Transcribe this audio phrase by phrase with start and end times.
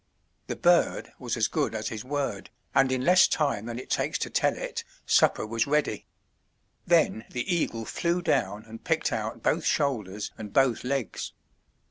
[0.47, 4.17] The bird was as good as his word, and in less time than it takes
[4.17, 6.07] to tell it supper was ready.
[6.87, 11.33] Then the eagle flew down and picked out both shoulders and both legs.